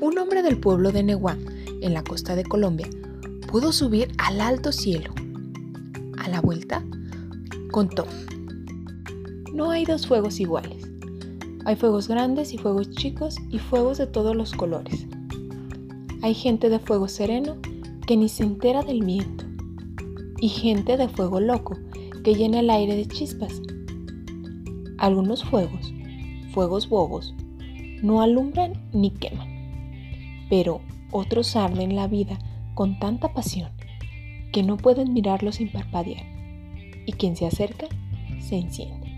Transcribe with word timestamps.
Un 0.00 0.16
hombre 0.16 0.42
del 0.42 0.58
pueblo 0.58 0.92
de 0.92 1.02
Neguá, 1.02 1.36
en 1.82 1.92
la 1.92 2.02
costa 2.02 2.34
de 2.34 2.44
Colombia, 2.44 2.88
pudo 3.50 3.70
subir 3.70 4.08
al 4.16 4.40
alto 4.40 4.72
cielo. 4.72 5.12
A 6.16 6.28
la 6.30 6.40
vuelta, 6.40 6.82
contó, 7.70 8.06
no 9.52 9.70
hay 9.70 9.84
dos 9.84 10.06
fuegos 10.06 10.40
iguales. 10.40 10.90
Hay 11.66 11.76
fuegos 11.76 12.08
grandes 12.08 12.54
y 12.54 12.58
fuegos 12.58 12.90
chicos 12.92 13.36
y 13.50 13.58
fuegos 13.58 13.98
de 13.98 14.06
todos 14.06 14.34
los 14.34 14.52
colores. 14.52 15.06
Hay 16.22 16.32
gente 16.32 16.70
de 16.70 16.78
fuego 16.78 17.06
sereno 17.06 17.58
que 18.06 18.16
ni 18.16 18.30
se 18.30 18.44
entera 18.44 18.82
del 18.82 19.04
viento 19.04 19.44
y 20.40 20.48
gente 20.48 20.96
de 20.96 21.10
fuego 21.10 21.40
loco 21.40 21.76
que 22.24 22.34
llena 22.34 22.60
el 22.60 22.70
aire 22.70 22.96
de 22.96 23.06
chispas. 23.06 23.60
Algunos 24.96 25.44
fuegos, 25.44 25.92
fuegos 26.54 26.88
bobos, 26.88 27.34
no 28.02 28.22
alumbran 28.22 28.72
ni 28.94 29.10
queman, 29.10 29.59
pero 30.50 30.82
otros 31.10 31.56
arden 31.56 31.96
la 31.96 32.06
vida 32.06 32.38
con 32.74 32.98
tanta 32.98 33.32
pasión 33.32 33.70
que 34.52 34.62
no 34.62 34.76
pueden 34.76 35.14
mirarlos 35.14 35.56
sin 35.56 35.72
parpadear 35.72 36.26
y 37.06 37.12
quien 37.12 37.36
se 37.36 37.46
acerca 37.46 37.86
se 38.40 38.56
enciende. 38.56 39.09